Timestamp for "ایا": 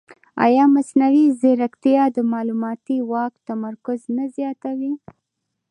0.45-0.63